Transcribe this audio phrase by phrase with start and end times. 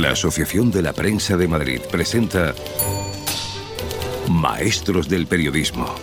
[0.00, 2.54] La Asociación de la Prensa de Madrid presenta
[4.30, 5.94] Maestros del Periodismo.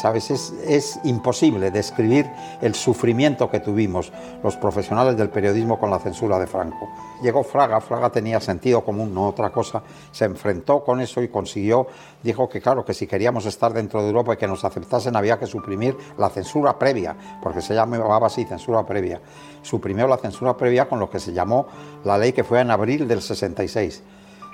[0.00, 0.30] ¿Sabes?
[0.30, 2.26] Es, es, imposible describir
[2.60, 4.12] el sufrimiento que tuvimos
[4.42, 6.88] los profesionales del periodismo con la censura de Franco.
[7.22, 11.86] Llegó Fraga, Fraga tenía sentido común, no otra cosa, se enfrentó con eso y consiguió,
[12.22, 15.38] dijo que claro, que si queríamos estar dentro de Europa y que nos aceptasen había
[15.38, 19.20] que suprimir la censura previa, porque se llamaba así, censura previa.
[19.62, 21.66] Suprimió la censura previa con lo que se llamó
[22.04, 24.02] la ley que fue en abril del 66.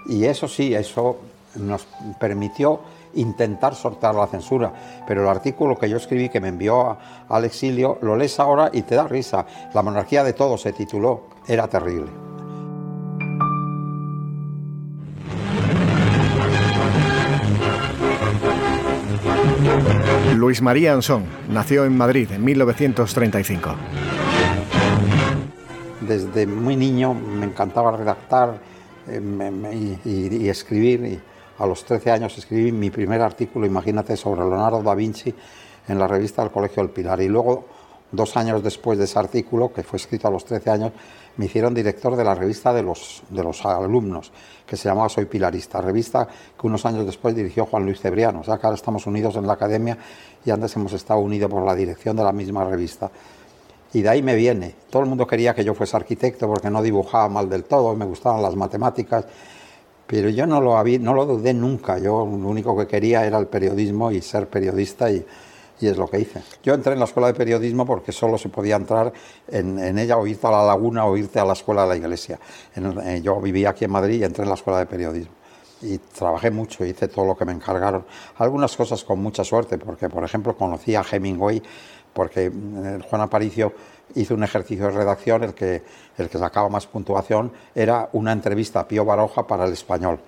[0.06, 1.18] Y eso sí, eso
[1.56, 1.86] nos
[2.18, 2.80] permitió
[3.14, 4.72] intentar sortear la censura.
[5.06, 6.96] Pero el artículo que yo escribí, que me envió
[7.28, 9.46] al exilio, lo lees ahora y te da risa.
[9.74, 11.28] La monarquía de todos se tituló.
[11.46, 12.10] Era terrible.
[20.36, 23.74] Luis María Ansón nació en Madrid en 1935.
[26.00, 28.58] Desde muy niño me encantaba redactar
[29.08, 31.20] eh, y, escribir
[31.62, 35.32] a los 13 años escribí mi primer artículo, imagínate, sobre Leonardo da Vinci
[35.86, 37.20] en la revista del Colegio del Pilar.
[37.20, 37.66] Y luego,
[38.10, 40.92] dos años después de ese artículo, que fue escrito a los 13 años,
[41.36, 44.32] me hicieron director de la revista de los, de los alumnos,
[44.66, 48.40] que se llamaba Soy Pilarista, revista que unos años después dirigió Juan Luis Cebriano.
[48.40, 49.96] O sea que ahora estamos unidos en la academia
[50.44, 53.08] y antes hemos estado unidos por la dirección de la misma revista.
[53.92, 54.74] Y de ahí me viene.
[54.90, 58.04] Todo el mundo quería que yo fuese arquitecto porque no dibujaba mal del todo, me
[58.04, 59.26] gustaban las matemáticas
[60.12, 61.96] pero yo no lo, no lo dudé nunca.
[61.96, 65.24] Yo lo único que quería era el periodismo y ser periodista y,
[65.80, 66.42] y es lo que hice.
[66.62, 69.10] Yo entré en la escuela de periodismo porque solo se podía entrar
[69.48, 71.96] en, en ella o irte a la laguna o irte a la escuela de la
[71.96, 72.38] iglesia.
[72.76, 75.32] Eh, yo vivía aquí en Madrid y entré en la escuela de periodismo.
[75.80, 78.04] Y trabajé mucho, hice todo lo que me encargaron.
[78.36, 81.62] Algunas cosas con mucha suerte, porque por ejemplo conocí a Hemingway,
[82.12, 83.72] porque eh, Juan Aparicio
[84.14, 85.82] hizo un ejercicio de redacción, el que,
[86.18, 90.20] el que sacaba más puntuación era una entrevista a Pío Baroja para el español.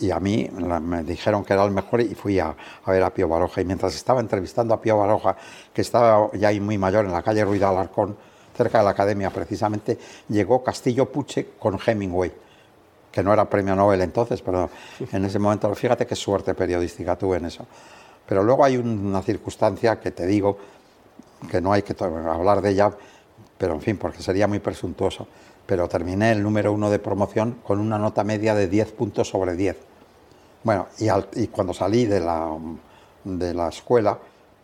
[0.00, 2.54] Y a mí me dijeron que era el mejor y fui a,
[2.86, 3.60] ver a Pío Baroja.
[3.60, 5.36] Y mientras estaba entrevistando a Pío Baroja,
[5.72, 8.16] que estaba ya ahí muy mayor en la calle Ruiz de Alarcón,
[8.56, 9.98] cerca de la academia precisamente,
[10.28, 12.32] llegó Castillo Puche con Hemingway,
[13.10, 14.68] que no era premio Nobel entonces, pero
[15.12, 17.66] en ese momento, fíjate qué suerte periodística tuve en eso.
[18.26, 20.56] Pero luego hay una circunstancia que te digo,
[21.50, 22.92] que no hay que hablar de ella,
[23.58, 25.26] pero en fin, porque sería muy presuntuoso.
[25.66, 29.54] Pero terminé el número uno de promoción con una nota media de 10 puntos sobre
[29.54, 29.76] 10.
[30.62, 32.50] Bueno, y, cuando salí de la,
[33.24, 34.18] de la escuela,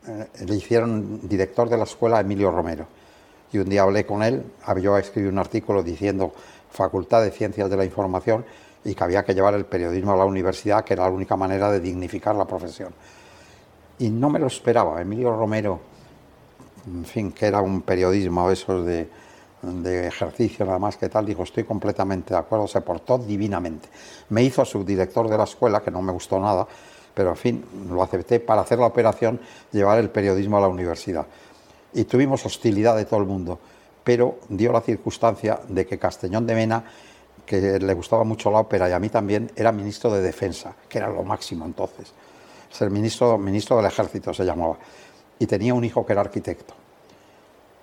[0.06, 2.86] eh, le hicieron director de la escuela Emilio Romero.
[3.52, 4.44] Y un día hablé con él,
[4.80, 6.32] yo escribí un artículo diciendo
[6.70, 8.44] Facultad de Ciencias de la Información
[8.84, 11.70] y que había que llevar el periodismo a la universidad, que era la única manera
[11.70, 12.94] de dignificar la profesión.
[13.98, 15.00] Y no me lo esperaba.
[15.02, 15.80] Emilio Romero
[16.86, 19.08] en fin, que era un periodismo esos de,
[19.62, 23.88] de ejercicio nada más que tal, dijo, estoy completamente de acuerdo, se portó divinamente.
[24.30, 26.66] Me hizo subdirector de la escuela, que no me gustó nada,
[27.14, 29.40] pero en fin, lo acepté para hacer la operación,
[29.72, 31.26] llevar el periodismo a la universidad.
[31.92, 33.58] Y tuvimos hostilidad de todo el mundo,
[34.04, 36.84] pero dio la circunstancia de que Castellón de Mena,
[37.44, 40.98] que le gustaba mucho la ópera y a mí también, era ministro de Defensa, que
[40.98, 42.12] era lo máximo entonces.
[42.70, 44.78] Ser ministro, ministro del Ejército se llamaba
[45.40, 46.74] y tenía un hijo que era arquitecto.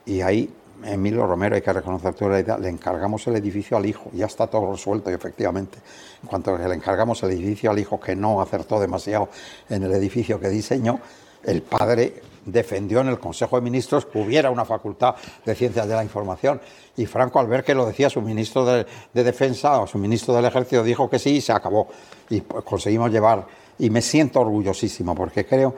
[0.06, 0.50] Y ahí,
[0.85, 4.28] Emilio Romero, hay que reconocer toda la idea, le encargamos el edificio al hijo, ya
[4.28, 5.79] está todo resuelto, y efectivamente,
[6.22, 9.28] en cuanto le encargamos el edificio al hijo que no acertó demasiado
[9.69, 11.00] en el edificio que diseñó,
[11.44, 15.96] el padre defendió en el Consejo de Ministros que hubiera una facultad de ciencias de
[15.96, 16.62] la información.
[16.96, 20.34] Y Franco, al ver que lo decía su ministro de, de Defensa o su ministro
[20.35, 21.88] del Ejército, dijo que sí y se acabó.
[22.29, 23.46] Y pues, conseguimos llevar.
[23.79, 25.75] Y me siento orgullosísimo porque creo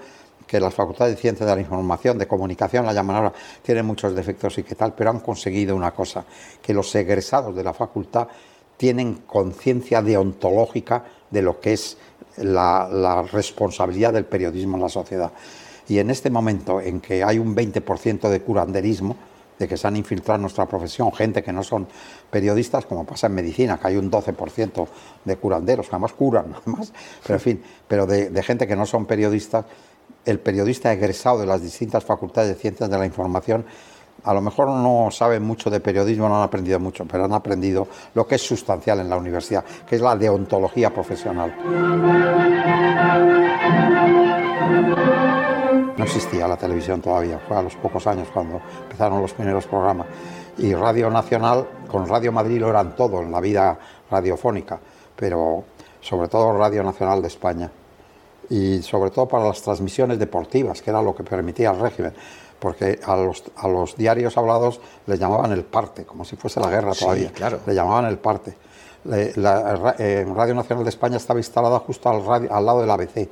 [0.50, 4.16] que las facultades de ciencias de la información, de comunicación, la llaman ahora, tienen muchos
[4.16, 6.26] defectos y qué tal, pero han conseguido una cosa,
[6.60, 8.28] que los egresados de la facultad
[8.76, 11.98] tienen conciencia deontológica de lo que es
[12.38, 15.32] la, responsabilidad del periodismo en la sociedad.
[15.88, 19.18] Y en este momento en que hay un 20% de curanderismo,
[19.60, 21.88] de que se han infiltrado en nuestra profesión gente que no son
[22.32, 24.88] periodistas, como pasa en medicina, que hay un 12%
[25.26, 26.92] de curanderos, que además curan, además,
[27.22, 29.66] pero en fin, pero de gente que no son periodistas,
[30.26, 33.66] el periodista egresado de las distintas facultades de ciencias de la información
[34.24, 37.88] a lo mejor no saben mucho de periodismo, no han aprendido mucho, pero han aprendido
[38.14, 41.56] lo que es sustancial en la universidad, que es la deontología profesional.
[46.10, 50.08] existía la televisión todavía, fue a los pocos años cuando empezaron los primeros programas.
[50.58, 53.78] Y Radio Nacional, con Radio Madrid lo eran todo en la vida
[54.10, 54.80] radiofónica,
[55.16, 55.64] pero
[56.02, 57.72] sobre todo Radio Nacional de España.
[58.50, 62.14] Y sobre todo para las transmisiones deportivas, que era lo que permitía el régimen
[62.60, 66.70] porque a los, a los diarios hablados les llamaban el parte, como si fuese la
[66.70, 67.32] guerra todavía.
[67.32, 67.60] claro.
[67.66, 68.54] Le llamaban el parte.
[69.06, 73.30] La, eh, Radio Nacional de España estaba instalada justo al, al lado del ABC.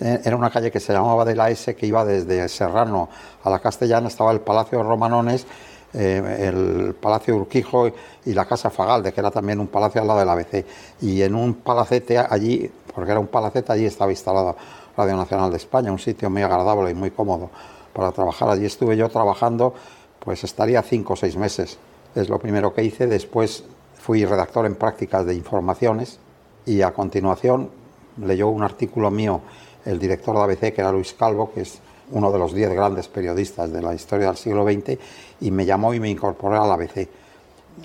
[0.00, 3.08] Eh, era una calle que se llamaba de la S, que iba desde Serrano
[3.44, 5.46] a la Castellana, estaba el Palacio de Romanones,
[5.92, 7.88] eh, el Palacio Urquijo
[8.24, 10.66] y la Casa Fagalde, que era también un palacio al lado del ABC.
[11.00, 14.54] Y en un palacete allí, porque era un palacete, allí estaba instalada
[14.96, 17.50] Radio Nacional de España, un sitio muy agradable y muy cómodo
[17.92, 18.48] para trabajar.
[18.48, 19.74] Allí estuve yo trabajando,
[20.20, 21.78] pues estaría cinco o seis meses.
[22.14, 23.06] Es lo primero que hice.
[23.06, 23.64] Después
[23.98, 26.18] fui redactor en prácticas de informaciones
[26.66, 27.70] y a continuación
[28.18, 29.40] leyó un artículo mío
[29.84, 31.80] el director de ABC, que era Luis Calvo, que es
[32.10, 34.98] uno de los diez grandes periodistas de la historia del siglo XX,
[35.40, 37.08] y me llamó y me incorporé al ABC.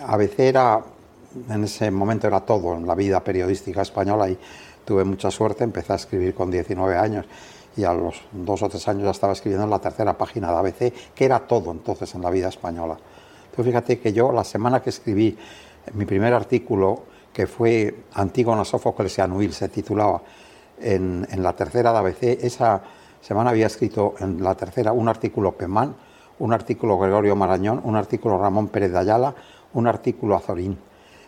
[0.06, 0.82] ABC era,
[1.50, 4.38] en ese momento era todo en la vida periodística española y
[4.86, 7.26] tuve mucha suerte, empecé a escribir con 19 años
[7.76, 10.58] y a los dos o tres años ya estaba escribiendo en la tercera página de
[10.58, 12.98] ABC, que era todo entonces en la vida española.
[13.46, 15.38] Entonces fíjate que yo la semana que escribí
[15.94, 20.22] mi primer artículo, que fue Antígona Sófocles y Anuil, se titulaba,
[20.82, 22.82] en, en, la tercera de ABC, esa
[23.22, 25.96] semana había escrito en la tercera un artículo Pemán,
[26.40, 29.36] un artículo Gregorio Marañón, un artículo Ramón Pérez de Ayala,
[29.74, 30.78] un artículo Azorín.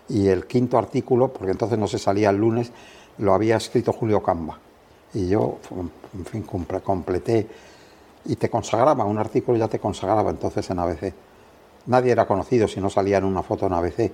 [0.09, 2.71] Y el quinto artículo, porque entonces no se salía el lunes,
[3.17, 4.57] lo había escrito Julio Camba.
[5.13, 5.57] Y yo,
[6.13, 7.47] en fin, completé
[8.25, 11.13] y te consagraba, un artículo ya te consagraba entonces en ABC.
[11.87, 14.11] Nadie era conocido si no salía en una foto en ABC.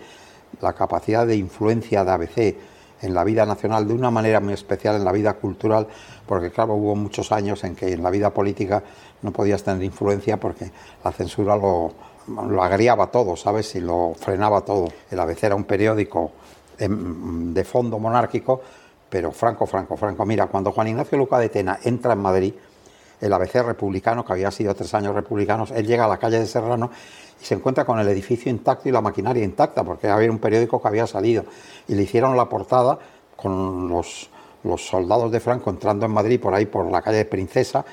[0.61, 2.55] La capacidad de influencia de ABC
[3.01, 5.88] en la vida nacional de una manera muy especial en la vida cultural,
[6.25, 8.81] porque claro, hubo muchos años en que en la vida política
[9.21, 10.71] no podías tener influencia porque
[11.03, 11.91] la censura lo,
[12.27, 13.75] lo agriaba todo, ¿sabes?
[13.75, 14.88] Y lo frenaba todo.
[15.11, 16.31] El ABC era un periódico
[16.79, 18.61] de fondo monárquico,
[19.09, 20.25] pero franco, franco, franco.
[20.25, 22.54] Mira, cuando Juan Ignacio Luca de Tena entra en Madrid,
[23.19, 26.45] el ABC republicano, que había sido tres años republicanos, él llega a la calle de
[26.45, 26.92] Serrano
[27.42, 30.81] y se encuentra con el edificio intacto y la maquinaria intacta, porque había un periódico
[30.81, 31.45] que había salido.
[31.88, 33.00] Y le hicieron la portada
[33.36, 34.30] con los,
[34.63, 37.86] los soldados de Franco entrando en Madrid por ahí, por la calle de Princesa,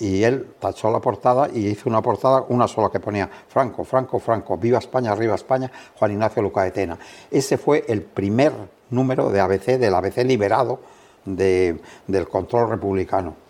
[0.00, 4.18] y él tachó la portada y hizo una portada, una sola que ponía Franco, Franco,
[4.18, 6.98] Franco, viva España, arriba España, Juan Ignacio Luca de Tena.
[7.30, 8.52] Ese fue el primer
[8.90, 10.80] número de ABC, del ABC liberado
[11.24, 13.48] de, del control republicano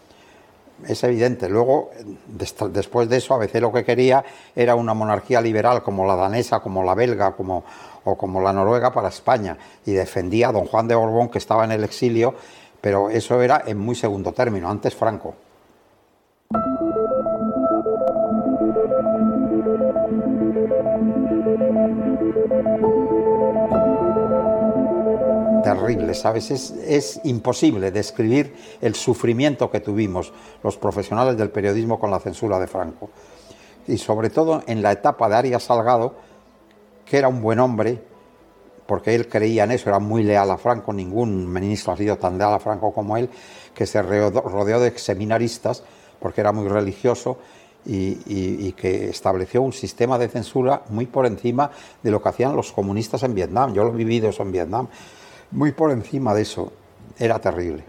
[0.87, 1.49] es evidente.
[1.49, 1.91] Luego,
[2.27, 4.25] después de eso, ABC lo que quería
[4.55, 7.65] era una monarquía liberal como la danesa, como la belga, como,
[8.05, 9.57] o como la noruega para España,
[9.87, 12.35] y defendía a don Juan de Borbón, que estaba en el exilio,
[12.81, 15.35] pero eso era en muy segundo término, antes Franco.
[25.79, 26.51] Terrible, ¿sabes?
[26.51, 30.33] Es, imposible describir el sufrimiento que tuvimos
[30.63, 33.11] los profesionales del periodismo con la censura de Franco.
[33.87, 36.15] Y sobre todo en la etapa de Arias Salgado,
[37.05, 38.03] que era un buen hombre,
[38.87, 42.39] porque él creía en eso, era muy leal a Franco, ningún ministro ha sido tan
[42.39, 43.29] leal a Franco como él,
[43.75, 45.83] que se rodeó de seminaristas,
[46.21, 47.39] porque era muy religioso,
[47.87, 51.71] y, y, que estableció un sistema de censura muy por encima
[52.03, 53.73] de lo que hacían los comunistas en Vietnam.
[53.73, 54.89] Yo lo he vivido eso en Vietnam
[55.51, 56.73] muy por encima de eso.
[57.19, 57.85] Era terrible.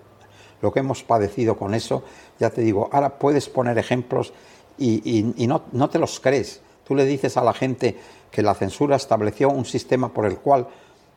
[0.61, 2.03] Lo que hemos padecido con eso,
[2.39, 4.33] ya te digo, ahora puedes poner ejemplos
[4.77, 6.61] y, no, no, te los crees.
[6.85, 7.97] Tú le dices a la gente
[8.31, 10.67] que la censura estableció un sistema por el cual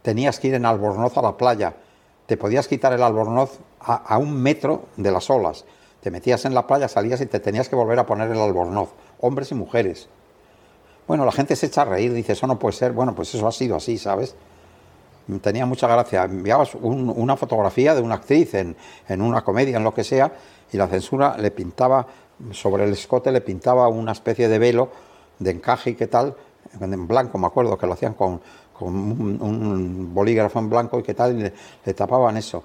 [0.03, 1.75] tenías que ir en albornoz a la playa,
[2.27, 5.65] te podías quitar el albornoz a, a un metro de las olas,
[6.01, 8.91] te metías en la playa, salías y te tenías que volver a poner el albornoz,
[9.21, 10.09] hombres y mujeres.
[11.07, 13.47] Bueno, la gente se echa a reír, dice, eso no puede ser, bueno, pues eso
[13.47, 14.35] ha sido así, ¿sabes?
[15.41, 16.25] Tenía mucha gracia.
[16.25, 18.77] Enviabas una fotografía de una actriz en,
[19.09, 20.33] una comedia, en lo que sea,
[20.73, 22.07] y la censura le pintaba,
[22.53, 24.91] sobre el escote le pintaba una especie de velo
[25.39, 26.35] de encaje y qué tal,
[26.81, 28.41] en blanco, me acuerdo que lo hacían con,
[28.81, 31.43] un, bolígrafo en blanco y qué tal, y
[31.85, 32.65] le, tapaban eso.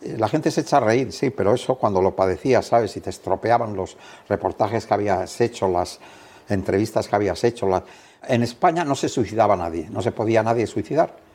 [0.00, 2.96] Eh, la gente se echa a reír, sí, pero eso cuando lo padecías, ¿sabes?
[2.96, 3.96] Y te estropeaban los
[4.28, 5.98] reportajes que habías hecho, las
[6.48, 7.68] entrevistas que habías hecho.
[8.28, 11.25] En España no se suicidaba nadie, no se podía nadie suicidar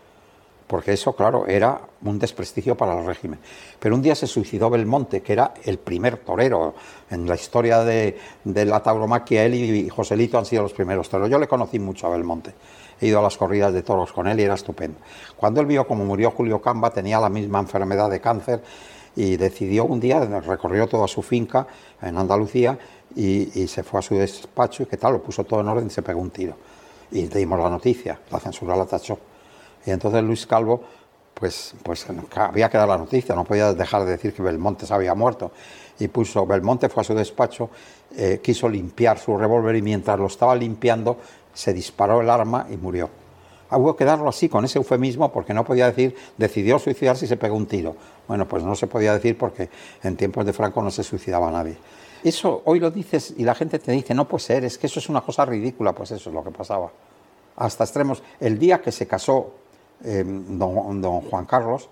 [0.72, 3.40] porque eso, claro, era un desprestigio para el régimen.
[3.78, 6.76] Pero un día se suicidó Belmonte, que era el primer torero
[7.10, 9.44] en la historia de, la tauromaquia.
[9.44, 11.30] Él y Joselito han sido los primeros toreros.
[11.30, 12.54] Yo le conocí mucho a Belmonte.
[13.02, 14.98] He ido a las corridas de toros con él y era estupendo.
[15.36, 18.64] Cuando él vio cómo murió Julio Camba, tenía la misma enfermedad de cáncer
[19.14, 21.68] y decidió un día, recorrió toda su finca
[22.02, 22.80] en Andalucía
[23.14, 25.90] y, se fue a su despacho y qué tal, lo puso todo en orden y
[25.90, 26.56] se pegó un tiro.
[27.12, 29.20] Y dimos la noticia, la censura la tachó.
[29.86, 30.82] Y entonces Luis Calvo,
[31.34, 34.94] pues, pues había que dar la noticia, no podía dejar de decir que Belmonte se
[34.94, 35.52] había muerto.
[36.00, 37.70] Y puso, Belmonte fue a su despacho,
[38.16, 41.18] eh, quiso limpiar su revólver y mientras lo estaba limpiando
[41.54, 43.10] se disparó el arma y murió.
[43.72, 47.38] Hubo que darlo así, con ese eufemismo, porque no podía decir decidió suicidarse y se
[47.38, 47.96] pegó un tiro.
[48.28, 49.70] Bueno, pues no se podía decir porque
[50.04, 51.78] en tiempos de Franco no se suicidaba nadie.
[52.24, 55.00] Eso hoy lo dices y la gente te dice, no puede ser, es que eso
[55.00, 56.92] es una cosa ridícula, pues eso es lo que pasaba.
[57.56, 58.22] Hasta extremos.
[58.40, 59.54] El día que se casó
[60.04, 61.90] em, don, Juan Carlos,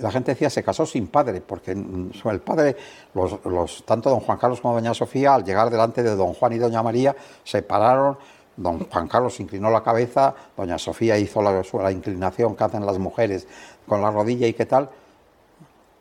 [0.00, 2.76] la gente decía se casó sin padre, porque el padre,
[3.14, 6.58] los, tanto don Juan Carlos como doña Sofía, al llegar delante de don Juan y
[6.58, 8.18] doña María, se pararon
[8.56, 13.48] Don Juan Carlos inclinó la cabeza, doña Sofía hizo la, inclinación que hacen las mujeres
[13.86, 14.90] con la rodilla y qué tal.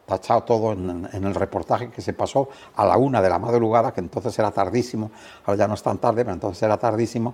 [0.06, 4.02] Tachado todo en, el reportaje que se pasó a la una de la madrugada, que
[4.02, 5.12] entonces era tardísimo,
[5.46, 7.34] ahora ya no es tan tarde, pero entonces era tardísimo.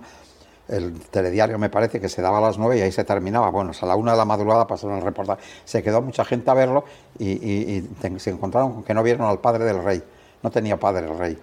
[0.70, 3.50] El telediario me parece que se daba a las nueve y ahí se terminaba.
[3.50, 5.42] Bueno, a la una de la madrugada pasaron el reportaje.
[5.64, 6.84] Se quedó mucha gente a verlo
[7.18, 7.82] y,
[8.18, 10.00] se encontraron con que no vieron al padre del rey.
[10.42, 11.38] No tenía padre el rey.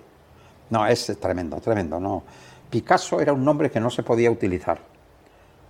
[0.70, 2.00] No, es tremendo, tremendo.
[2.00, 2.24] No,
[2.70, 4.80] Picasso era un nombre que no se podía utilizar.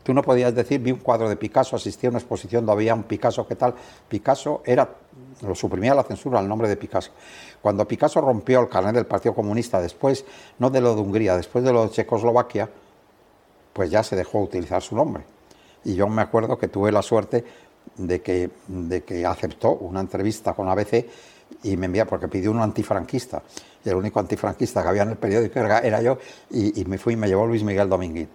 [0.03, 2.95] Tú no podías decir, vi un cuadro de Picasso, asistí a una exposición donde había
[2.95, 3.73] un Picasso, ¿qué tal?
[4.07, 4.87] Picasso era,
[5.41, 7.11] lo suprimía la censura al nombre de Picasso.
[7.61, 10.23] Cuando Picasso rompió el carnet del Partido Comunista, después,
[10.59, 12.69] no de lo de Hungría, después de lo de Checoslovaquia,
[13.77, 15.23] pues ya se dejó utilizar su nombre.
[15.85, 17.45] Y yo me acuerdo que tuve la suerte
[17.95, 21.05] de que, de que aceptó una entrevista con ABC
[21.61, 23.43] y me envía porque pidió un antifranquista
[23.85, 26.17] y el único antifranquista que había en el periódico era, yo
[26.49, 28.27] y, me fui y me llevó Luis Miguel Dominguín.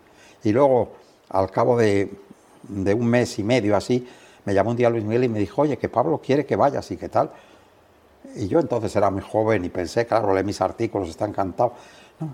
[0.45, 0.93] Y luego,
[1.31, 2.09] al cabo de,
[2.69, 4.07] un mes y medio así,
[4.45, 6.89] me llamó un día Luis Miguel y me dijo, oye, que Pablo quiere que vayas
[6.93, 7.33] y qué tal.
[8.37, 11.73] Y yo entonces era muy joven y pensé, claro, leí mis artículos, está encantado.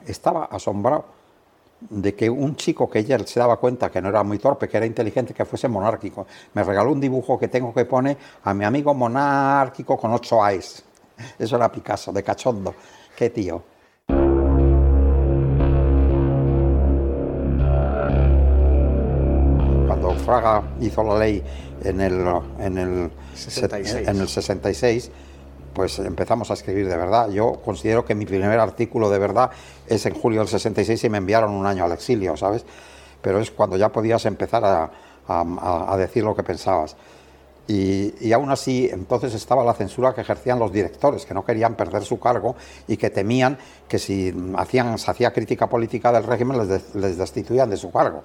[0.06, 1.17] estaba asombrado
[1.80, 4.76] de que un chico que ella se daba cuenta que no era muy torpe, que
[4.76, 6.26] era inteligente, que fuese monárquico.
[6.54, 10.82] Me regaló un dibujo que tengo que pone a mi amigo monárquico con ocho A's.
[11.38, 12.74] Eso era Picasso, de cachondo.
[13.16, 13.62] Qué tío.
[19.86, 21.42] Cuando Fraga hizo la ley
[21.84, 22.26] en el,
[22.58, 24.08] en el, 66.
[24.08, 25.10] En el 66
[25.78, 27.30] pues empezamos a escribir de verdad.
[27.30, 29.52] Yo considero que mi primer artículo de verdad
[29.86, 32.64] es en julio del 66 y me enviaron un año al exilio, ¿sabes?
[33.22, 36.96] Pero es cuando ya podías empezar a, decir lo que pensabas.
[37.68, 42.02] Y, aún así, entonces estaba la censura que ejercían los directores, que no querían perder
[42.02, 42.56] su cargo
[42.88, 43.56] y que temían
[43.86, 48.24] que si hacían, se hacía crítica política del régimen les, les destituían de su cargo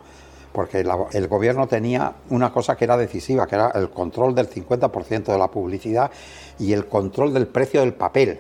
[0.54, 5.26] porque el gobierno tenía una cosa que era decisiva, que era el control del 50%
[5.26, 6.12] de la publicidad
[6.60, 8.40] y el control del precio del papel,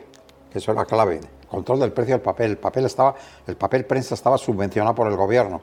[0.51, 2.51] que eso era clave, control del precio del papel.
[2.51, 3.15] El papel estaba,
[3.47, 5.61] el papel prensa estaba subvencionado por el gobierno,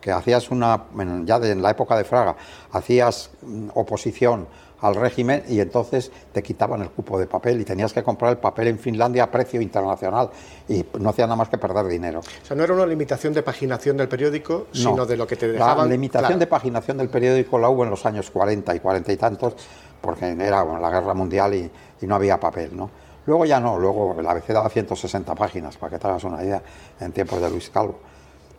[0.00, 0.86] que hacías una,
[1.24, 2.34] ya en la época de Fraga,
[2.72, 4.48] hacías mm, oposición
[4.82, 8.38] al régimen y entonces te quitaban el cupo de papel y tenías que comprar el
[8.38, 10.28] papel en Finlandia a precio internacional
[10.68, 12.18] y no hacía nada más que perder dinero.
[12.20, 15.52] O sea, no era una limitación de paginación del periódico, sino de lo que te
[15.52, 15.88] dejaban.
[15.88, 19.16] La limitación de paginación del periódico la hubo en los años 40 y 40 y
[19.16, 19.54] tantos,
[20.00, 21.70] porque era la guerra mundial y,
[22.02, 22.90] no había papel, ¿no?
[23.26, 26.60] Luego ya no, luego la ABC daba 160 páginas, para que te hagas una idea,
[26.98, 28.00] en tiempos de Luis Calvo.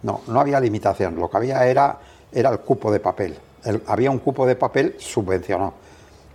[0.04, 2.00] No, no había limitación, lo que había era,
[2.32, 3.38] era el cupo de papel.
[3.88, 5.74] había un cupo de papel subvencionado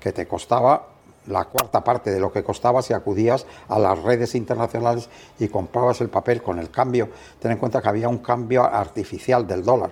[0.08, 0.86] que te costaba
[1.26, 6.00] la cuarta parte de lo que costaba si acudías a las redes internacionales y comprabas
[6.00, 7.10] el papel con el cambio.
[7.38, 9.90] Ten en cuenta que había un cambio artificial del dólar.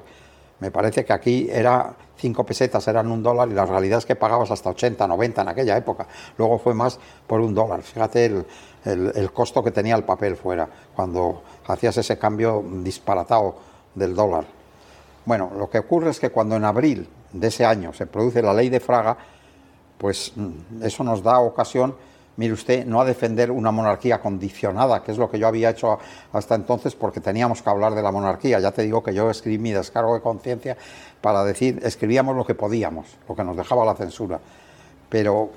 [0.60, 4.16] Me parece que aquí era cinco pesetas eran un dólar y la realidad es que
[4.16, 6.06] pagabas hasta 80, 90 en aquella época.
[6.38, 7.82] Luego fue más por un dólar.
[7.82, 8.46] Fíjate el,
[8.86, 13.56] el costo que tenía el papel fuera cuando hacías ese cambio disparatado
[13.94, 14.46] del dólar.
[15.26, 18.54] Bueno, lo que ocurre es que cuando en abril de ese año se produce la
[18.54, 19.18] ley de Fraga,
[19.98, 21.94] pues mm, eso nos da ocasión,
[22.36, 25.98] mire usted, no a defender una monarquía condicionada, que es lo que yo había hecho
[26.32, 28.60] hasta entonces porque teníamos que hablar de la monarquía.
[28.60, 30.76] Ya te digo que yo escribí mi descargo de conciencia
[31.20, 34.40] para decir, escribíamos lo que podíamos, lo que nos dejaba la censura.
[35.08, 35.50] Pero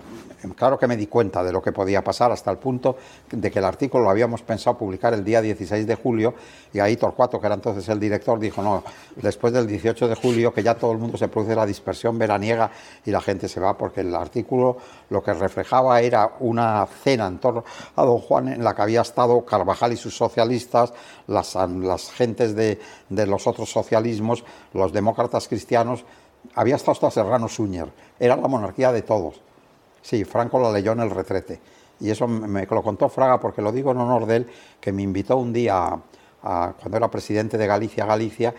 [0.56, 2.96] Claro que me di cuenta de lo que podía pasar hasta el punto
[3.30, 6.34] de que el artículo lo habíamos pensado publicar el día 16 de julio
[6.72, 8.84] y ahí Torcuato, que era entonces el director, dijo, no,
[9.18, 12.72] después del 18 de julio, que ya todo el mundo se produce la dispersión veraniega
[13.06, 14.78] y la gente se va, porque el artículo
[15.10, 17.66] lo que reflejaba era una cena en torno
[17.96, 20.94] a don Juan en la que había estado Carvajal y sus socialistas,
[21.28, 22.80] las, las gentes de,
[23.10, 26.06] de los otros socialismos, los demócratas cristianos,
[26.56, 27.88] había estado hasta Serrano Suñer,
[28.20, 29.42] era la monarquía de todos.
[30.02, 31.60] Sí, Franco la leyó en el retrete.
[32.00, 34.48] Y eso me, lo contó Fraga porque lo digo en honor de él,
[34.80, 36.00] que me invitó un día,
[36.42, 38.54] cuando era presidente de Galicia, Galicia,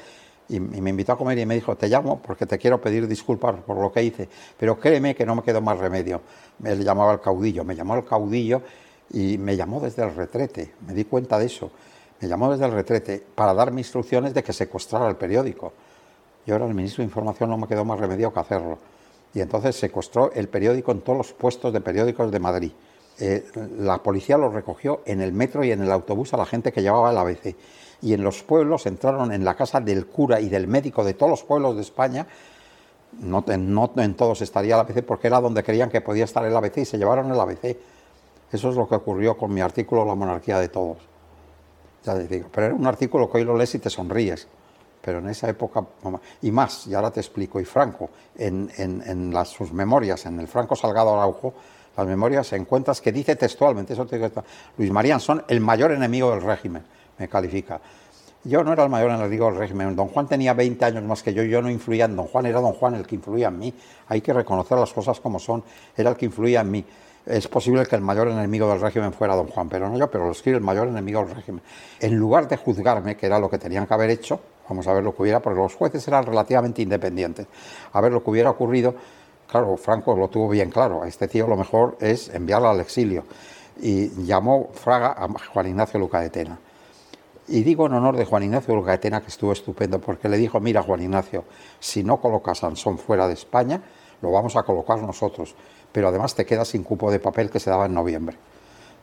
[0.48, 3.54] y, me invitó a comer y me dijo, te llamo porque te quiero pedir disculpas
[3.64, 6.20] por lo que hice, pero créeme que no me quedó más remedio.
[6.64, 8.60] Él llamaba al caudillo, me llamó al caudillo
[9.12, 11.70] y me llamó desde el retrete, me di cuenta de eso.
[12.20, 15.72] Me llamó desde el retrete para darme instrucciones de que secuestrara el periódico.
[16.46, 18.78] Yo era el ministro de Información, no me quedó más remedio que hacerlo.
[19.34, 22.72] Y entonces secuestró el periódico en todos los puestos de periódicos de Madrid.
[23.18, 23.44] Eh,
[23.78, 26.82] la policía lo recogió en el metro y en el autobús a la gente que
[26.82, 27.54] llevaba el ABC.
[28.02, 31.30] Y en los pueblos entraron en la casa del cura y del médico de todos
[31.30, 32.26] los pueblos de España.
[33.20, 36.78] No, en todos estaría el ABC porque era donde creían que podía estar el ABC
[36.78, 37.76] y se llevaron el ABC.
[38.50, 40.98] Eso es lo que ocurrió con mi artículo La monarquía de todos.
[42.04, 44.48] Ya te digo, pero era un artículo que hoy lo lees y te sonríes.
[45.00, 45.84] Pero en esa época,
[46.42, 50.46] y más, y ahora te explico, y Franco, en, en, las, sus memorias, en el
[50.46, 51.54] Franco Salgado Araujo,
[51.96, 54.18] las memorias encuentras que dice textualmente, eso te
[54.76, 56.82] Luis Marían son el mayor enemigo del régimen,
[57.18, 57.80] me califica.
[58.44, 61.34] Yo no era el mayor enemigo del régimen, don Juan tenía 20 años más que
[61.34, 63.74] yo, yo no influía en don Juan, era don Juan el que influía en mí,
[64.08, 65.62] hay que reconocer las cosas como son,
[65.96, 66.84] era el que influía en mí
[67.26, 70.26] es posible que el mayor enemigo del régimen fuera don Juan, pero no yo, pero
[70.26, 71.62] lo escribe el mayor enemigo del régimen.
[72.00, 75.04] En lugar de juzgarme, que era lo que tenían que haber hecho, vamos a ver
[75.04, 77.46] lo que hubiera, porque los jueces eran relativamente independientes,
[77.92, 78.94] a ver lo que hubiera ocurrido,
[79.46, 83.24] claro, Franco lo tuvo bien claro, a este tío lo mejor es enviarlo al exilio,
[83.82, 86.58] y llamó Fraga a Juan Ignacio Luca de Tena.
[87.48, 90.38] Y digo en honor de Juan Ignacio Luca de Tena que estuvo estupendo, porque le
[90.38, 91.44] dijo, mira Juan Ignacio,
[91.78, 93.82] si no colocas a Sansón fuera de España,
[94.22, 95.54] lo vamos a colocar nosotros
[95.92, 98.36] pero además te quedas sin cupo de papel que se daba en noviembre.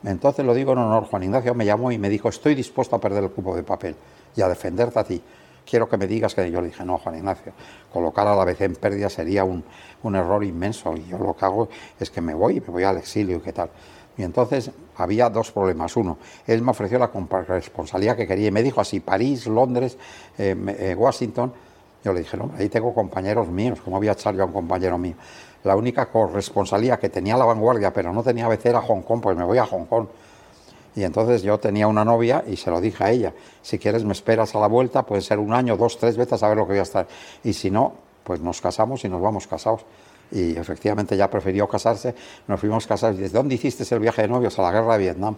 [0.03, 3.01] Entonces lo digo en honor, Juan Ignacio me llamó y me dijo, estoy dispuesto a
[3.01, 3.95] perder el cupo de papel
[4.35, 5.21] y a defenderte a ti.
[5.69, 7.51] Quiero que me digas que yo le dije, no, Juan Ignacio,
[7.91, 9.63] colocar a la vez en pérdida sería un,
[10.03, 11.69] un error inmenso y yo lo que hago
[11.99, 13.69] es que me voy me voy al exilio y qué tal.
[14.17, 15.95] Y entonces había dos problemas.
[15.95, 19.97] Uno, él me ofreció la corresponsalía que quería y me dijo así, París, Londres,
[20.37, 21.53] eh, eh, Washington.
[22.03, 24.53] Yo le dije, no, ahí tengo compañeros míos, ¿cómo voy a echar yo a un
[24.53, 25.15] compañero mío?
[25.67, 29.37] la única corresponsalía que tenía la vanguardia, pero no tenía ABC era Hong Kong, pues
[29.37, 30.07] me voy a Hong Kong.
[30.97, 33.31] Y entonces yo tenía una novia y se lo dije a ella,
[33.61, 36.47] si quieres me esperas a la vuelta, puede ser un año, dos, tres veces a
[36.47, 37.07] ver lo que voy a estar.
[37.43, 39.81] Y si no, pues nos casamos y nos vamos casados.
[40.31, 42.15] Y efectivamente ya prefirió casarse,
[42.47, 43.15] nos fuimos casados.
[43.19, 44.57] ¿Desde dónde hiciste el viaje de novios?
[44.57, 45.35] A la guerra de Vietnam.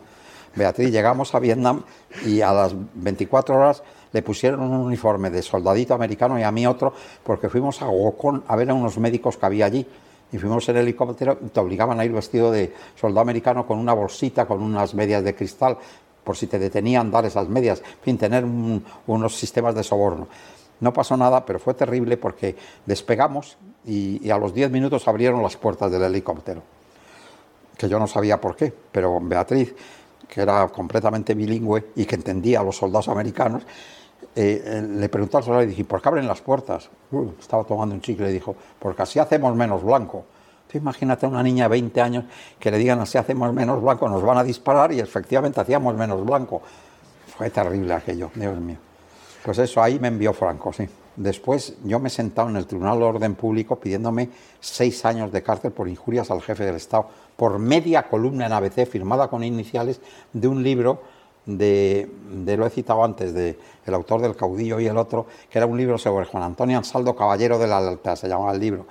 [0.55, 1.83] Beatriz, llegamos a Vietnam
[2.25, 6.65] y a las 24 horas le pusieron un uniforme de soldadito americano y a mí
[6.67, 9.85] otro, porque fuimos a Gokon a ver a unos médicos que había allí
[10.31, 14.45] y fuimos en helicóptero, te obligaban a ir vestido de soldado americano con una bolsita,
[14.45, 15.77] con unas medias de cristal,
[16.23, 18.45] por si te detenían dar esas medias, en fin, tener
[19.07, 20.27] unos sistemas de soborno.
[20.79, 25.57] No pasó nada, pero fue terrible porque despegamos y, a los 10 minutos abrieron las
[25.57, 26.61] puertas del helicóptero,
[27.77, 29.73] que yo no sabía por qué, pero Beatriz,
[30.27, 33.63] que era completamente bilingüe y que entendía a los soldados americanos,
[34.35, 36.89] eh, eh, le preguntó al soldado y dije, ¿por qué abren las puertas?
[37.39, 40.25] estaba tomando un chicle y dijo, porque así hacemos menos blanco.
[40.73, 42.25] imagínate a una niña de 20 años
[42.59, 46.23] que le digan así hacemos menos blanco, nos van a disparar y efectivamente hacíamos menos
[46.25, 46.61] blanco.
[47.37, 48.77] Fue terrible aquello, Dios mío.
[49.43, 50.87] Pues eso, ahí me envió Franco, sí.
[51.15, 54.29] Después yo me he sentado en el Tribunal de Orden Público pidiéndome
[54.61, 58.85] seis años de cárcel por injurias al jefe del Estado, por media columna en ABC
[58.85, 59.99] firmada con iniciales
[60.31, 61.01] de un libro
[61.45, 62.07] de,
[62.57, 65.77] lo he citado antes, de el autor del caudillo y el otro, que era un
[65.77, 68.85] libro sobre Juan Antonio Ansaldo, Caballero de la Lealtad, se llamaba el libro,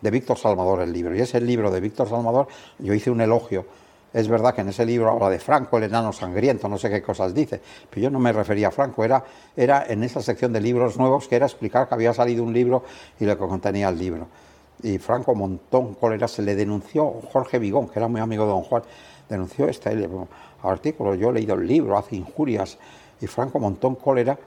[0.00, 1.14] de Víctor Salvador el libro.
[1.14, 3.64] Y ese libro de Víctor Salvador, yo hice un elogio.
[4.12, 7.00] Es verdad que en ese libro habla de Franco, el enano sangriento, no sé qué
[7.00, 9.22] cosas dice, pero yo no me refería a Franco, era,
[9.56, 12.82] era en esa sección de libros nuevos que era explicar que había salido un libro
[13.20, 14.26] y lo que contenía el libro.
[14.82, 18.62] Y Franco Montón Cólera se le denunció, Jorge Vigón, que era muy amigo de don
[18.62, 18.82] Juan,
[19.28, 20.26] denunció libro
[20.62, 22.78] artículos, yo he leído el libro, hace injurias,
[23.20, 24.38] y Franco Montón Cólera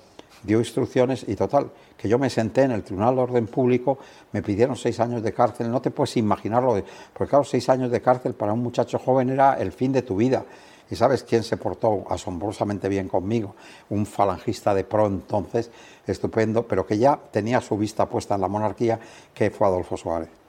[0.44, 3.98] dio instrucciones y total, que yo me senté en el Tribunal de Orden Público,
[4.32, 8.02] me pidieron seis años de cárcel, no te puedes imaginarlo, porque claro, seis años de
[8.02, 10.44] cárcel para un muchacho joven era el fin de tu vida.
[10.92, 13.56] ¿Y sabes quién se portó asombrosamente bien conmigo?
[13.90, 15.72] Un falangista de pro entonces,
[16.06, 19.00] estupendo, pero que ya tenía su vista puesta en la monarquía,
[19.34, 20.43] que fue Adolfo Suárez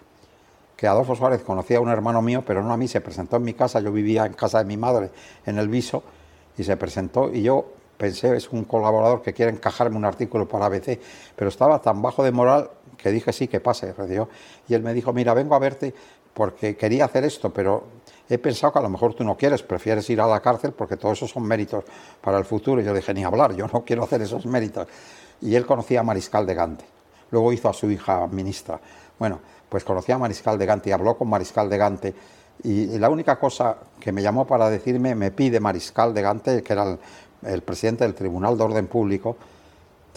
[0.77, 3.45] que Adolfo Suárez conocía a un hermano mío, pero no a mí, se presentó en
[3.45, 5.11] mi casa, yo vivía en casa de mi madre,
[5.47, 6.03] en el Viso,
[6.57, 10.67] y se presentó, y yo pensé, es un colaborador que quiere encajarme un artículo para
[10.67, 10.99] ABC,
[11.37, 13.95] pero estaba tan bajo de moral que dije sí, que pase,
[14.69, 15.95] y él me dijo, mira, vengo a verte
[16.33, 17.85] porque quería hacer esto, pero
[18.29, 20.97] he pensado que a lo mejor tú no quieres, prefieres ir a la cárcel porque
[20.97, 21.85] todo eso son méritos
[22.21, 22.81] para el futuro.
[22.81, 24.89] Y yo dije, ni hablar, yo no quiero hacer esos méritos.
[25.41, 26.85] Y él conocía a Mariscal de Gante,
[27.31, 28.81] luego hizo a su hija ministra.
[29.19, 29.41] Bueno,
[29.75, 32.15] pues conocía a Mariscal de Gante y habló con Mariscal de Gante
[32.63, 36.73] Y, la única cosa que me llamó para decirme, me pide Mariscal de Gante, que
[36.73, 36.97] era
[37.43, 39.37] el, presidente del Tribunal de Orden Público,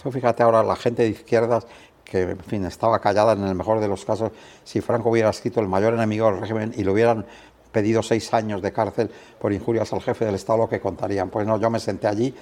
[0.00, 1.66] tú fíjate ahora la gente de izquierdas
[2.04, 4.30] que en fin, estaba callada en el mejor de los casos,
[4.62, 7.26] si Franco hubiera escrito el mayor enemigo del régimen y le hubieran
[7.72, 11.30] pedido seis años de cárcel por injurias al jefe del Estado, lo que contarían.
[11.30, 12.32] Pues no, yo me senté allí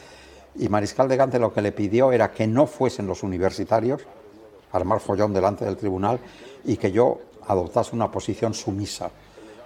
[0.56, 4.02] y Mariscal de Gante lo que le pidió era que no fuesen los universitarios
[4.76, 6.18] armar follón delante del tribunal
[6.64, 9.10] y que yo adoptase una posición sumisa.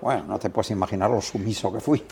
[0.03, 2.03] Bueno, no te puedes imaginar lo sumiso que fui.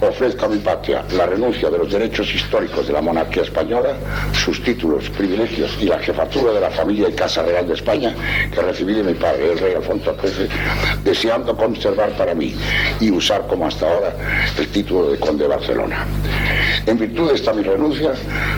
[0.00, 3.94] Ofrezco a mi patria la renuncia de los derechos históricos de la monarquía española,
[4.32, 8.14] sus títulos, privilegios y la jefatura de la familia y Casa Real de España
[8.50, 10.48] que recibí de mi padre, el rey Alfonso XIII,
[11.04, 12.54] deseando conservar para mí
[13.00, 14.14] y usar como hasta ahora
[14.58, 16.06] el título de conde de Barcelona.
[16.86, 18.12] En virtud de esta mi renuncia,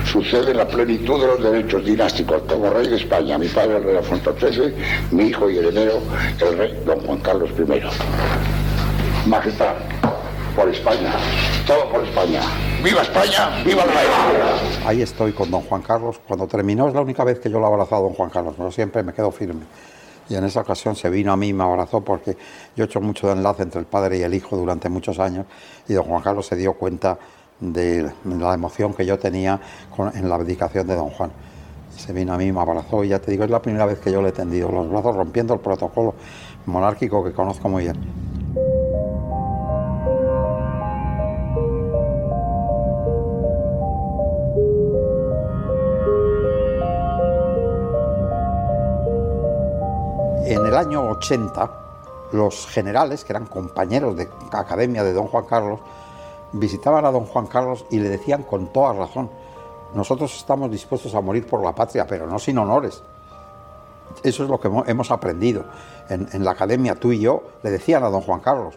[0.04, 3.96] sucede la plenitud de los derechos dinásticos como rey de España, mi padre, el rey
[3.96, 4.74] Alfonso XIII,
[5.10, 6.00] mi hijo y heredero,
[6.40, 8.35] el rey don Juan Carlos I.
[9.26, 9.74] Majestad,
[10.54, 11.12] por España,
[11.66, 12.40] todo por España.
[12.80, 13.60] ¡Viva España!
[13.64, 14.06] ¡Viva el rey!
[14.86, 16.20] Ahí estoy con don Juan Carlos.
[16.28, 18.54] Cuando terminó es la única vez que yo lo he abrazado a don Juan Carlos,
[18.56, 19.62] pero siempre me quedo firme.
[20.28, 22.36] Y en esa ocasión se vino a mí me abrazó porque
[22.76, 25.46] yo he hecho mucho de enlace entre el padre y el hijo durante muchos años
[25.88, 27.18] y don Juan Carlos se dio cuenta
[27.58, 29.60] de la emoción que yo tenía
[30.14, 31.32] en la abdicación de don Juan.
[31.96, 34.12] se vino a mí, me abrazó y ya te digo, es la primera vez que
[34.12, 36.14] yo le he tendido los brazos rompiendo el protocolo
[36.66, 38.25] monárquico que conozco muy bien.
[50.76, 51.70] El año 80,
[52.32, 55.80] los generales, que eran compañeros de academia de don Juan Carlos,
[56.52, 59.30] visitaban a don Juan Carlos y le decían con toda razón,
[59.94, 63.02] nosotros estamos dispuestos a morir por la patria, pero no sin honores.
[64.22, 65.64] Eso es lo que hemos aprendido.
[66.10, 68.74] En, la academia, tú y yo, le decían a don Juan Carlos.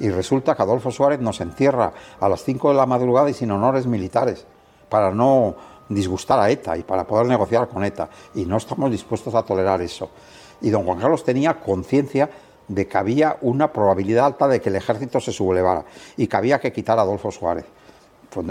[0.00, 3.52] Y resulta que Adolfo Suárez nos entierra a las 5 de la madrugada y sin
[3.52, 4.44] honores militares,
[4.88, 5.54] para no
[5.88, 8.08] disgustar a ETA y para poder negociar con ETA.
[8.34, 10.10] Y no estamos dispuestos a tolerar eso.
[10.60, 12.28] Y don Juan Carlos tenía conciencia
[12.68, 15.84] de que había una probabilidad alta de que el ejército se sublevara
[16.16, 17.64] y que había que quitar a Adolfo Suárez.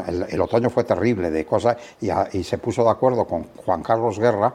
[0.07, 4.51] El, otoño fue terrible de cosas y, se puso de acuerdo con Juan Carlos Guerra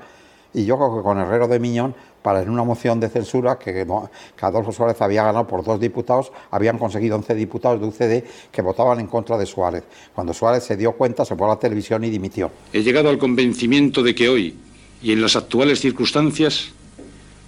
[0.53, 3.73] y yo creo que con Herrero de Miñón para en una moción de censura que,
[3.73, 8.63] que, Adolfo Suárez había ganado por dos diputados, habían conseguido 11 diputados de UCD que
[8.63, 9.85] votaban en contra de Suárez.
[10.15, 12.51] Cuando Suárez se dio cuenta, se fue a la televisión y dimitió.
[12.73, 14.59] He llegado al convencimiento de que hoy
[15.01, 16.73] y en las actuales circunstancias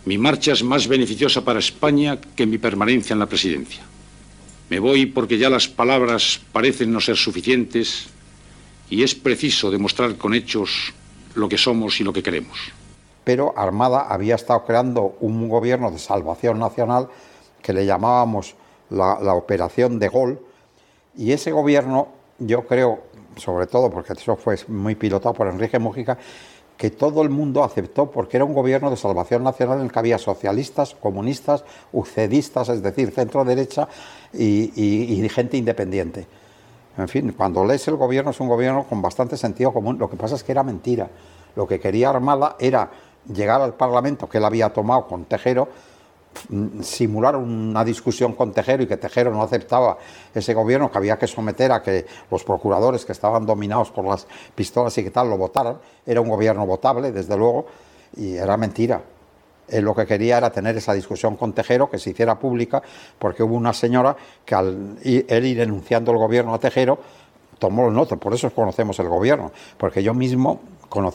[0.05, 3.83] mi marcha es más beneficiosa para España que mi permanencia en la presidencia.
[4.69, 8.07] Me voy porque ya las palabras parecen no ser suficientes
[8.91, 10.93] y es preciso demostrar con hechos
[11.35, 12.59] lo que somos y lo que queremos.
[13.25, 17.09] Pero Armada había estado creando un gobierno de salvación nacional
[17.63, 18.55] que le llamábamos
[18.91, 20.39] la, Operación de Gol
[21.17, 23.01] y ese gobierno, yo creo,
[23.37, 26.19] sobre todo porque eso fue muy pilotado por Enrique Mújica,
[26.77, 29.99] que todo el mundo aceptó porque era un gobierno de salvación nacional en el que
[29.99, 33.89] había socialistas, comunistas, ucedistas, es decir, centro derecha
[34.33, 36.27] y, gente independiente.
[36.97, 39.99] En fin, cuando lees el gobierno es un gobierno con bastante sentido común.
[39.99, 41.09] Lo que pasa es que era mentira.
[41.57, 42.91] Lo que quería Armada era
[43.33, 45.69] llegar al Parlamento que él había tomado con Tejero
[46.83, 49.99] simular una discusión con Tejero y que Tejero no aceptaba
[50.35, 54.27] ese gobierno, que había que someter a que los procuradores que estaban dominados por las
[54.55, 55.79] pistolas y que tal lo votaran.
[56.07, 57.67] Era un gobierno votable, desde luego,
[58.17, 59.03] y era mentira.
[59.69, 62.83] Él lo que quería era tener esa discusión con Tejero, que se hiciera pública,
[63.19, 66.99] porque hubo una señora que al él ir denunciando el gobierno a Tejero,
[67.59, 70.61] tomó nota, por eso conocemos el gobierno, porque yo mismo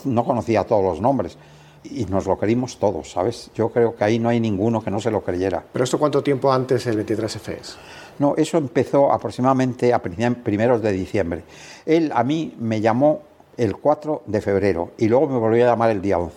[0.05, 1.37] no conocía todos los nombres
[1.83, 3.51] y nos lo creímos todos, ¿sabes?
[3.55, 5.63] Yo creo que ahí no hay ninguno que no se lo creyera.
[5.71, 7.77] ¿Pero esto cuánto tiempo antes el 23F es?
[8.19, 11.43] No, eso empezó aproximadamente a primeros de diciembre.
[11.85, 13.21] Él a mí me llamó
[13.55, 16.35] el 4 de febrero y luego me volvió a llamar el día 11.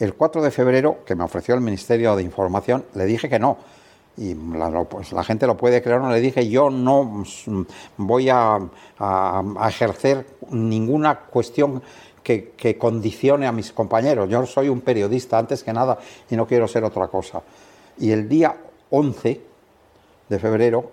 [0.00, 3.56] El 4 de febrero, que me ofreció el Ministerio de Información, le dije que no.
[4.16, 7.24] Y la, pues, la gente lo puede creer, no le dije, yo no
[7.96, 8.58] voy a,
[8.98, 11.82] a ejercer ninguna cuestión
[12.24, 14.28] que, condicione a mis compañeros.
[14.28, 17.42] Yo soy un periodista antes que nada y no quiero ser otra cosa.
[17.98, 18.56] Y el día
[18.90, 19.40] 11
[20.28, 20.90] de febrero,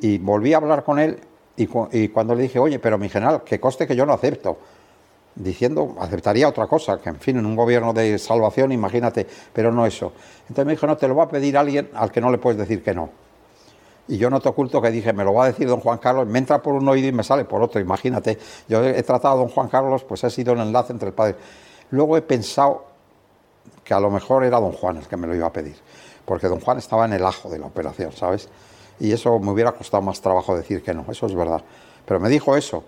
[0.00, 1.18] y volví a hablar con él,
[1.56, 1.66] y,
[2.08, 4.58] cuando le dije, oye, pero mi general, que coste que yo no acepto,
[5.34, 9.86] diciendo, aceptaría otra cosa, que en fin, en un gobierno de salvación, imagínate, pero no
[9.86, 10.12] eso.
[10.42, 12.58] Entonces me dijo, no, te lo va a pedir alguien al que no le puedes
[12.58, 13.23] decir que no.
[14.06, 16.26] Y yo no te oculto que dije, me lo va a decir don Juan Carlos,
[16.26, 18.38] me entra por un oído y me sale por otro, imagínate.
[18.68, 21.36] Yo he tratado a don Juan Carlos, pues ha sido el enlace entre el padre.
[21.90, 22.84] Luego he pensado
[23.82, 25.76] que a lo mejor era don Juan el que me lo iba a pedir,
[26.24, 28.48] porque don Juan estaba en el ajo de la operación, ¿sabes?
[29.00, 31.62] Y eso me hubiera costado más trabajo decir que no, eso es verdad.
[32.06, 32.84] Pero me dijo eso,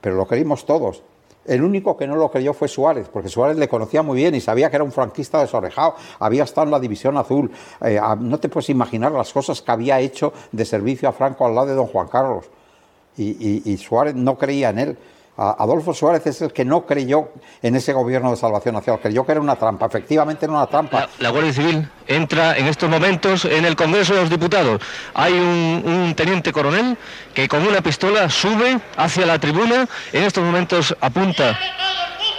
[0.00, 1.02] pero lo creímos todos.
[1.48, 4.40] El único que no lo creyó fue Suárez, porque Suárez le conocía muy bien y
[4.40, 7.50] sabía que era un franquista desorejado, había estado en la División Azul.
[7.80, 11.54] Eh, no te puedes imaginar las cosas que había hecho de servicio a Franco al
[11.54, 12.46] lado de don Juan Carlos.
[13.16, 14.98] y Suárez no creía en él.
[15.38, 17.28] Adolfo Suárez es el que no creyó
[17.62, 21.08] en ese gobierno de salvación nacional, creyó que era una trampa, efectivamente era una trampa.
[21.20, 24.82] La, Guardia Civil entra en estos momentos en el Congreso de los Diputados.
[25.14, 26.98] Hay un, teniente coronel
[27.34, 31.56] que con una pistola sube hacia la tribuna, en estos momentos apunta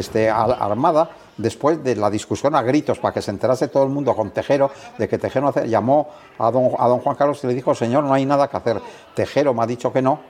[0.00, 4.14] Este, Armada, después de la discusión a gritos para que se enterase todo el mundo
[4.14, 7.74] con Tejero, de que Tejero llamó a don, a don Juan Carlos y le dijo,
[7.74, 8.80] señor, no hay nada que hacer.
[9.14, 10.20] Tejero me ha dicho que no,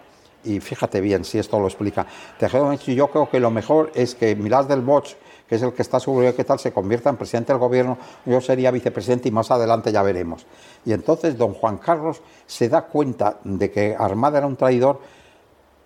[0.45, 2.07] y fíjate bien si esto lo explica.
[2.39, 5.15] Tejero me ha dicho, yo creo que lo mejor es que Milás del Bosch,
[5.49, 8.41] que es el que está sobre qué tal, se convierta en presidente del gobierno, yo
[8.41, 10.47] sería vicepresidente y más adelante ya veremos.
[10.85, 15.01] Y entonces don Juan Carlos se da cuenta de que Armada era un traidor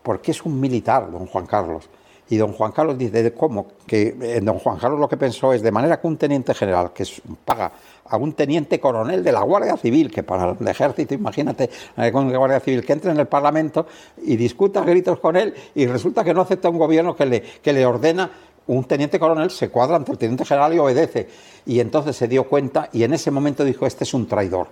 [0.03, 1.89] porque es un militar, don Juan Carlos.
[2.31, 3.69] Y don Juan Carlos dice, ¿cómo?
[3.87, 6.93] Que eh, don Juan Carlos lo que pensó es, de manera que un teniente general
[6.93, 7.05] que
[7.45, 7.73] paga
[8.05, 12.31] a un teniente coronel de la Guardia Civil, que para el ejército, imagínate, eh, con
[12.31, 13.87] la Guardia Civil, que entre en el Parlamento
[14.23, 17.73] y discuta gritos con él y resulta que no acepta un gobierno que le, que
[17.73, 18.31] le ordena
[18.69, 21.29] un teniente coronel se cuadra ante el teniente general y obedece.
[21.67, 24.69] Y entonces se dio cuenta y en ese momento dijo, este es un traidor.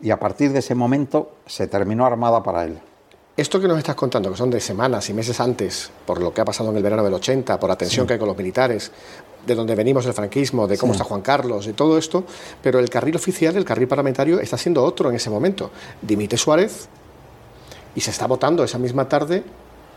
[0.00, 2.78] Y a partir de ese momento se terminó armada para él.
[3.34, 6.42] Esto que nos estás contando, que son de semanas y meses antes, por lo que
[6.42, 8.92] ha pasado en el verano del 80, por la tensión que hay con los militares,
[9.46, 12.24] de donde venimos el franquismo, de cómo está Juan Carlos, de todo esto,
[12.62, 15.70] pero el carril oficial, el carril parlamentario, está siendo otro en ese momento.
[16.02, 16.88] Dimite Suárez
[17.94, 19.44] y se está votando esa misma tarde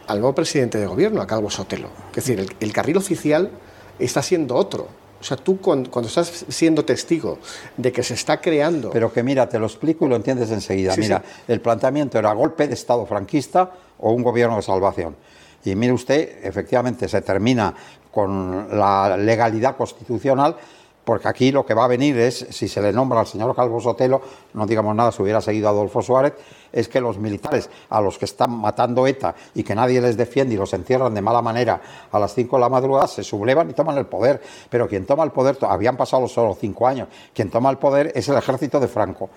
[0.07, 1.89] al nuevo presidente de gobierno, a Calvo Sotelo.
[2.15, 3.51] Es decir, el carril oficial
[3.99, 4.87] está siendo otro.
[5.25, 7.39] O sea, tú cuando, estás siendo testigo
[7.75, 8.91] de que se está creando...
[8.91, 10.95] Pero que mira, te lo explico y lo entiendes enseguida.
[10.97, 15.15] mira, el planteamiento era golpe de Estado franquista o un gobierno de salvación.
[15.63, 17.73] Y mire usted, efectivamente se termina
[18.11, 20.57] con la legalidad constitucional,
[21.05, 23.79] porque aquí lo que va a venir es, si se le nombra al señor Calvo
[23.79, 24.21] Sotelo,
[24.53, 26.33] no digamos nada, si hubiera seguido Adolfo Suárez,
[26.73, 30.55] es que los militares a los que están matando ETA y que nadie les defiende
[30.55, 31.79] y los encierran de mala manera
[32.11, 34.41] a las 5 de la madrugada, se sublevan y toman el poder.
[34.69, 38.27] Pero quien toma el poder, habían pasado solo cinco años, quien toma el poder es
[38.27, 39.29] el ejército de Franco.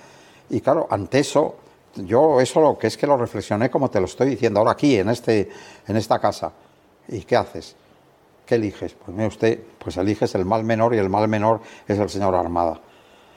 [0.48, 1.57] Y claro, ante eso,
[1.96, 4.98] yo eso lo que es que lo reflexioné como te lo estoy diciendo ahora aquí,
[4.98, 5.50] en, este,
[5.87, 6.50] en esta casa.
[7.09, 7.76] ¿Y qué haces?
[8.48, 8.94] ¿Qué eliges?
[8.94, 12.34] Pues mire usted, pues eliges el mal menor y el mal menor es el señor
[12.34, 12.80] Armada.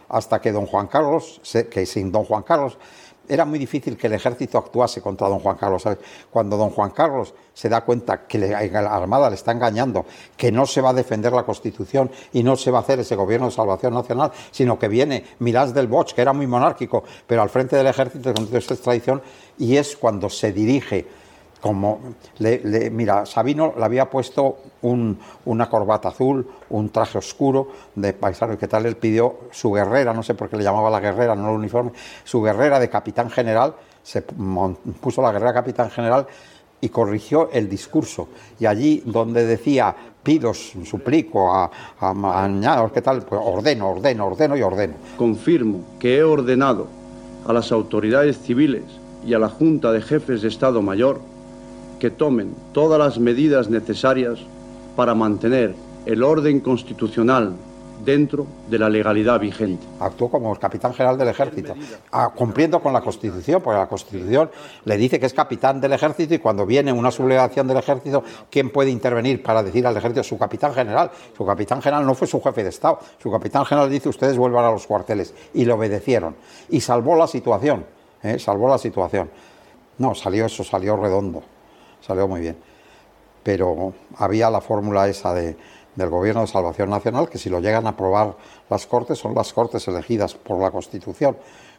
[0.07, 2.77] Hasta que don Juan Carlos, que sin don Juan Carlos
[3.27, 5.83] era muy difícil que el ejército actuase contra don Juan Carlos.
[6.29, 10.05] Cuando don Juan Carlos se da cuenta que la Armada le está engañando,
[10.37, 13.17] que no se va a defender la Constitución y no se va a hacer ese
[13.17, 17.41] gobierno de salvación nacional, sino que viene Milás del Bosch, que era muy monárquico, pero
[17.41, 19.21] al frente del ejército, con esta tradición,
[19.57, 21.19] y es cuando se dirige
[21.61, 21.99] como
[22.39, 28.67] le, mira, Sabino le había puesto una corbata azul, un traje oscuro de paisano, que
[28.67, 31.55] tal él pidió su guerrera, no sé por qué le llamaba la guerrera, no el
[31.55, 31.91] uniforme,
[32.23, 36.25] su guerrera de capitán general, se puso la guerrera capitán general
[36.81, 38.29] y corrigió el discurso.
[38.59, 41.69] Y allí donde decía, pido, suplico a,
[41.99, 43.21] a, ¿qué tal?
[43.21, 44.95] Pues ordeno, ordeno, ordeno y ordeno.
[45.15, 46.87] Confirmo que he ordenado
[47.47, 48.83] a las autoridades civiles
[49.23, 51.30] y a la Junta de Jefes de Estado Mayor
[52.01, 54.39] que tomen todas las medidas necesarias
[54.95, 55.75] para mantener
[56.07, 57.53] el orden constitucional
[58.03, 59.85] dentro de la legalidad vigente.
[59.99, 61.75] Actuó como capitán general del ejército,
[62.11, 64.49] ah, cumpliendo con la Constitución, porque la Constitución
[64.83, 68.71] le dice que es capitán del ejército y cuando viene una sublevación del ejército, ¿quién
[68.71, 70.23] puede intervenir para decir al ejército?
[70.23, 71.11] Su capitán general.
[71.37, 72.97] Su capitán general no fue su jefe de Estado.
[73.21, 75.35] Su capitán general dice, ustedes vuelvan a los cuarteles.
[75.53, 76.35] Y le obedecieron.
[76.69, 77.85] Y salvó la situación.
[78.23, 78.39] ¿eh?
[78.39, 79.29] Salvó la situación.
[79.99, 81.43] No, salió eso, salió redondo
[82.01, 82.57] salió muy bien.
[83.43, 85.57] Pero había la fórmula esa de,
[85.95, 88.35] del Gobierno de Salvación Nacional, que si lo llegan a aprobar
[88.69, 91.37] las Cortes, son las Cortes elegidas por la Constitución,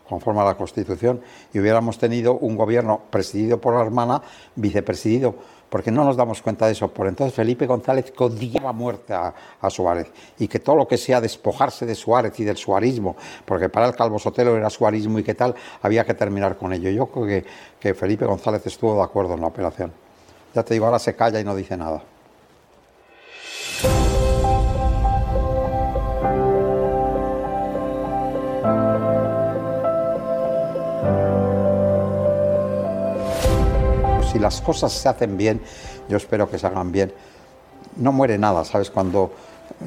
[0.08, 1.20] conforme a la Constitución,
[1.52, 4.22] y hubiéramos tenido un gobierno presidido por la hermana,
[4.56, 5.35] vicepresidido
[5.72, 6.92] porque no nos damos cuenta de eso.
[6.92, 9.32] Por entonces Felipe González codiaba muerte a,
[9.70, 13.87] Suárez y que todo lo que sea despojarse de Suárez y del suarismo, porque para
[13.87, 16.90] el Calvo Sotelo era suarismo y qué tal, había que terminar con ello.
[16.90, 17.44] Yo creo que,
[17.80, 20.01] que Felipe González estuvo de acuerdo en la operación.
[20.54, 22.02] Ya te digo, ahora se calla y no dice nada.
[34.30, 35.60] si las cosas se hacen bien,
[36.08, 37.12] yo espero que se hagan bien,
[37.96, 38.90] no muere nada, ¿sabes?
[38.90, 39.30] Cuando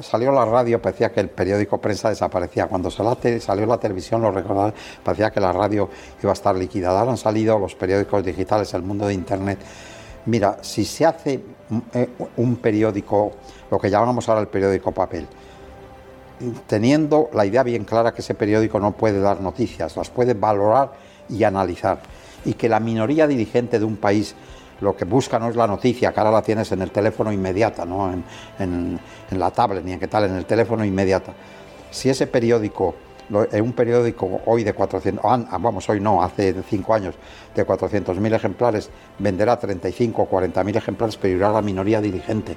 [0.00, 2.68] salió la radio parecía que el periódico prensa desaparecía.
[2.68, 5.88] Cuando salió la televisión, lo recordaba, parecía que la radio
[6.22, 7.02] iba a estar liquidada.
[7.02, 9.58] Han salido los periódicos digitales, el mundo de Internet.
[10.26, 11.40] Mira, si se hace
[11.94, 13.32] eh, un periódico,
[13.70, 15.26] lo que llamamos ahora el periódico papel,
[16.66, 20.92] teniendo la idea bien clara que ese periódico no puede dar noticias, las puede valorar
[21.28, 22.00] y analizar
[22.44, 24.34] y que la minoría dirigente de un país
[24.80, 27.84] lo que busca no es la noticia, que ahora la tienes en el teléfono inmediata,
[27.84, 28.12] no
[28.58, 31.32] en, la tablet ni en qué tal, en el teléfono inmediata.
[31.90, 32.94] Si ese periódico,
[33.30, 37.14] en un periódico hoy de 400, ah, vamos, hoy no, hace cinco años,
[37.54, 42.56] de 400.000 ejemplares, venderá 35 o 40.000 ejemplares, pero irá a la minoría dirigente.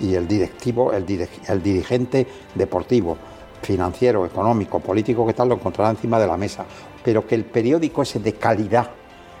[0.00, 1.04] Y el directivo, el,
[1.48, 3.16] el dirigente deportivo,
[3.62, 6.64] financiero, económico, político, que tal, lo encontrará encima de la mesa.
[7.04, 8.90] Pero que el periódico ese de calidad,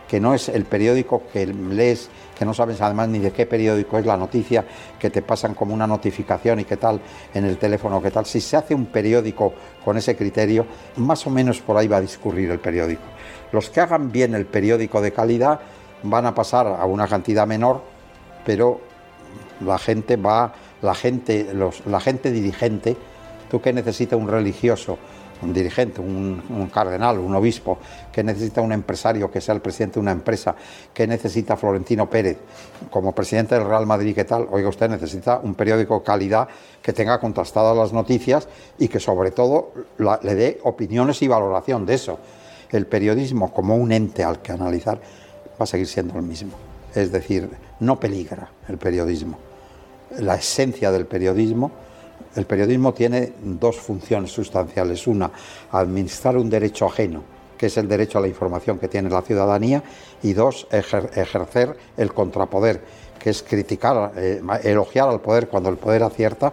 [0.08, 3.98] que no es el periódico que lees, que no sabes además ni de qué periódico
[3.98, 4.64] es la noticia,
[4.98, 7.00] que te pasan como una notificación y qué tal
[7.34, 8.26] en el teléfono, qué tal.
[8.26, 9.52] Si se hace un periódico
[9.84, 10.64] con ese criterio,
[10.96, 13.02] más o menos por ahí va a discurrir el periódico.
[13.50, 15.60] Los que hagan bien el periódico de calidad
[16.02, 17.82] van a pasar a una cantidad menor,
[18.44, 18.80] pero
[19.60, 21.52] la gente va, la gente,
[21.86, 22.96] la gente dirigente,
[23.50, 24.98] tú que necesitas un religioso,
[25.42, 27.78] un dirigente, un, cardenal, un obispo,
[28.12, 30.54] que necesita un empresario que sea el presidente de una empresa,
[30.92, 32.38] que necesita Florentino Pérez
[32.90, 34.46] como presidente del Real Madrid, ¿qué tal?
[34.50, 36.48] Oiga, usted necesita un periódico calidad
[36.82, 38.48] que tenga contrastadas las noticias
[38.78, 42.18] y que sobre todo le dé opiniones y valoración de eso.
[42.70, 46.52] El periodismo como un ente al que analizar va a seguir siendo el mismo.
[46.94, 47.48] Es decir,
[47.80, 49.38] no peligra el periodismo.
[50.18, 51.70] La esencia del periodismo
[52.34, 55.06] el periodismo tiene dos funciones sustanciales.
[55.06, 55.30] Una,
[55.72, 57.22] administrar un derecho ajeno,
[57.56, 59.82] que es el derecho a la información que tiene la ciudadanía,
[60.22, 62.82] y dos, ejercer el contrapoder,
[63.18, 66.52] que es criticar, eh, elogiar al poder cuando el poder acierta,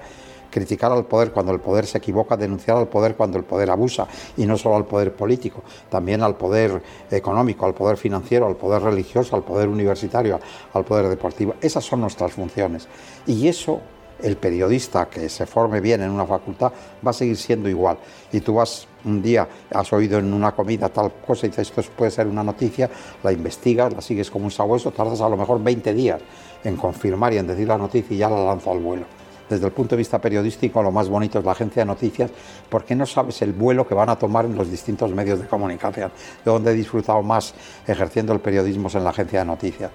[0.49, 4.07] criticar al poder cuando el poder se equivoca, denunciar al poder cuando el poder abusa,
[4.37, 8.81] y no solo al poder político, también al poder económico, al poder financiero, al poder
[8.81, 10.39] religioso, al poder universitario,
[10.73, 11.55] al poder deportivo.
[11.59, 12.87] Esas son nuestras funciones.
[13.27, 13.81] Y eso
[14.21, 16.71] el periodista que se forme bien en una facultad
[17.05, 17.97] va a seguir siendo igual.
[18.31, 21.91] Y tú vas un día, has oído en una comida tal cosa y dices, esto
[21.95, 22.89] puede ser una noticia,
[23.23, 26.21] la investigas, la sigues como un sabueso, tardas a lo mejor 20 días
[26.63, 29.05] en confirmar y en decir la noticia y ya la lanzo al vuelo.
[29.49, 32.31] Desde el punto de vista periodístico, lo más bonito es la agencia de noticias,
[32.67, 36.11] porque no sabes el vuelo que van a tomar en los distintos medios de comunicación.
[36.43, 37.53] De donde he disfrutado más
[37.85, 39.91] ejerciendo el periodismo en la agencia de noticias.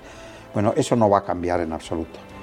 [0.54, 2.39] Bueno, eso no va a cambiar en absoluto.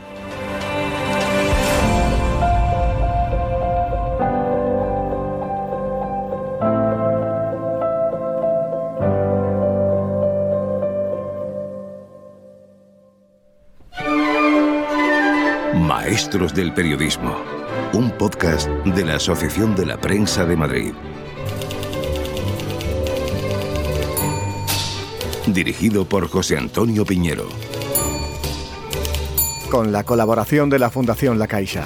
[16.28, 17.38] Maestros del Periodismo,
[17.94, 20.94] un podcast de la Asociación de la Prensa de Madrid.
[25.46, 27.48] Dirigido por José Antonio Piñero.
[29.72, 31.86] Con la colaboración de la Fundación La Caixa.